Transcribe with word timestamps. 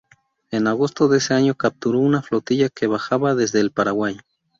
En 0.49 0.65
agosto 0.65 1.07
de 1.09 1.19
ese 1.19 1.35
año 1.35 1.53
capturó 1.53 1.99
una 1.99 2.23
flotilla 2.23 2.69
que 2.69 2.87
bajaba 2.87 3.35
desde 3.35 3.59
el 3.59 3.69
Paraguay. 3.69 4.17